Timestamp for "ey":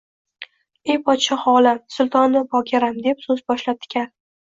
0.93-0.95